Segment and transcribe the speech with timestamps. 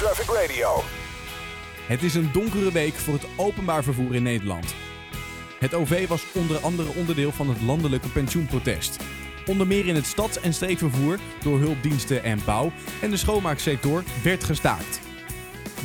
[0.00, 0.82] Traffic Radio.
[1.86, 4.74] Het is een donkere week voor het openbaar vervoer in Nederland.
[5.58, 8.96] Het OV was onder andere onderdeel van het landelijke pensioenprotest.
[9.46, 14.44] Onder meer in het stads- en streekvervoer, door hulpdiensten en bouw en de schoonmaaksector werd
[14.44, 15.00] gestaakt.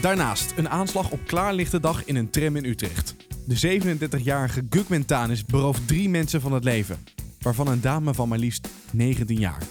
[0.02, 3.16] Daarnaast een aanslag op klaarlichte dag in een tram in Utrecht.
[3.46, 7.04] De 37-jarige Guk Mentanis berooft drie mensen van het leven,
[7.40, 9.62] waarvan een dame van maar liefst 19 jaar.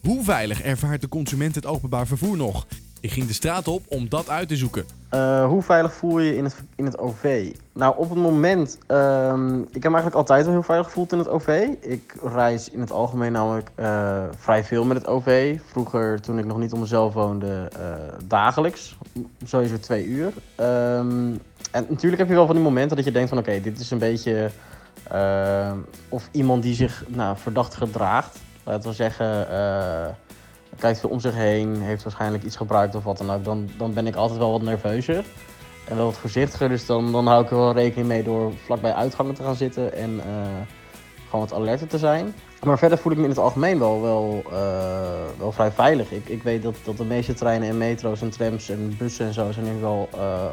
[0.00, 2.66] Hoe veilig ervaart de consument het openbaar vervoer nog?
[3.00, 4.84] Ik ging de straat op om dat uit te zoeken.
[5.14, 7.52] Uh, hoe veilig voel je je in het, in het OV?
[7.72, 8.78] Nou, op het moment...
[8.88, 11.68] Um, ik heb me eigenlijk altijd wel heel veilig gevoeld in het OV.
[11.80, 15.58] Ik reis in het algemeen namelijk uh, vrij veel met het OV.
[15.66, 17.94] Vroeger, toen ik nog niet op mezelf woonde, uh,
[18.24, 18.96] dagelijks.
[19.44, 20.26] Sowieso twee uur.
[20.26, 21.38] Um,
[21.70, 23.38] en natuurlijk heb je wel van die momenten dat je denkt van...
[23.38, 24.50] Oké, dit is een beetje...
[26.08, 28.38] of iemand die zich nou, verdacht gedraagt.
[28.64, 29.46] Laten we zeggen
[30.78, 34.06] kijkt om zich heen, heeft waarschijnlijk iets gebruikt of wat dan ook, dan, dan ben
[34.06, 35.24] ik altijd wel wat nerveuzer.
[35.84, 38.92] En wel wat voorzichtiger, dus dan, dan hou ik er wel rekening mee door vlakbij
[38.92, 40.22] uitgangen te gaan zitten en uh,
[41.24, 42.34] gewoon wat alerter te zijn.
[42.64, 44.52] Maar verder voel ik me in het algemeen wel, wel, uh,
[45.38, 46.10] wel vrij veilig.
[46.10, 49.32] Ik, ik weet dat, dat de meeste treinen en metro's en trams en bussen en
[49.32, 50.44] zo zijn nu wel uh,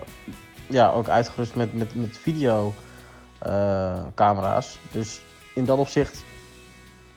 [0.68, 4.80] ja, ook uitgerust met, met, met videocamera's.
[4.92, 5.22] dus
[5.54, 6.24] in dat opzicht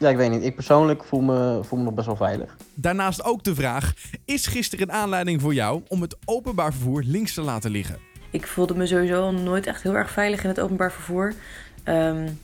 [0.00, 0.44] ja, ik weet niet.
[0.44, 2.56] Ik persoonlijk voel me, voel me nog best wel veilig.
[2.74, 7.34] Daarnaast ook de vraag: is gisteren een aanleiding voor jou om het openbaar vervoer links
[7.34, 7.98] te laten liggen?
[8.30, 11.34] Ik voelde me sowieso nooit echt heel erg veilig in het openbaar vervoer.
[11.84, 12.38] Um,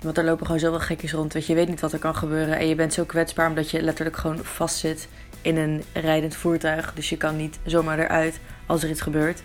[0.00, 1.32] want er lopen gewoon zoveel gekjes rond.
[1.32, 2.58] Weet je, je weet niet wat er kan gebeuren.
[2.58, 5.08] En je bent zo kwetsbaar omdat je letterlijk gewoon vastzit
[5.42, 6.94] in een rijdend voertuig.
[6.94, 9.42] Dus je kan niet zomaar eruit als er iets gebeurt.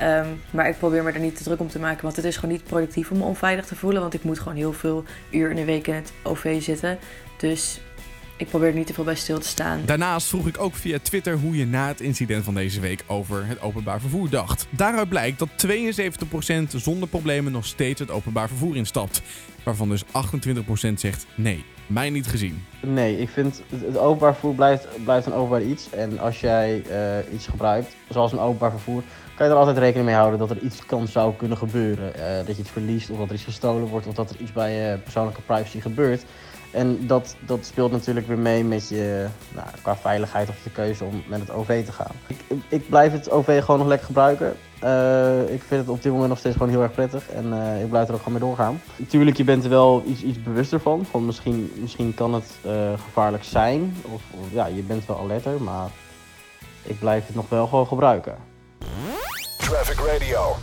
[0.00, 2.36] Um, maar ik probeer me er niet te druk om te maken, want het is
[2.36, 4.00] gewoon niet productief om me onveilig te voelen.
[4.00, 6.98] Want ik moet gewoon heel veel uur in de week in het OV zitten.
[7.36, 7.80] Dus
[8.36, 9.80] ik probeer er niet te veel bij stil te staan.
[9.84, 13.46] Daarnaast vroeg ik ook via Twitter hoe je na het incident van deze week over
[13.46, 14.66] het openbaar vervoer dacht.
[14.70, 19.22] Daaruit blijkt dat 72% zonder problemen nog steeds het openbaar vervoer instapt.
[19.62, 20.08] Waarvan dus 28%
[20.94, 21.64] zegt nee.
[21.86, 22.64] Mij niet gezien.
[22.80, 25.90] Nee, ik vind het openbaar vervoer blijft, blijft een openbaar iets.
[25.90, 29.02] En als jij uh, iets gebruikt, zoals een openbaar vervoer,
[29.34, 32.12] kan je er altijd rekening mee houden dat er iets kan zou kunnen gebeuren.
[32.16, 34.52] Uh, dat je iets verliest of dat er iets gestolen wordt of dat er iets
[34.52, 36.24] bij je persoonlijke privacy gebeurt.
[36.74, 41.04] En dat, dat speelt natuurlijk weer mee met je, nou, qua veiligheid of je keuze
[41.04, 42.14] om met het OV te gaan.
[42.26, 44.56] Ik, ik blijf het OV gewoon nog lekker gebruiken.
[44.84, 47.82] Uh, ik vind het op dit moment nog steeds gewoon heel erg prettig en uh,
[47.82, 48.80] ik blijf er ook gewoon mee doorgaan.
[48.96, 51.04] Natuurlijk, je bent er wel iets, iets bewuster van.
[51.10, 52.72] van misschien, misschien kan het uh,
[53.04, 55.88] gevaarlijk zijn of, of, ja, je bent wel alerter, maar
[56.82, 58.34] ik blijf het nog wel gewoon gebruiken.
[59.58, 60.56] Traffic Radio.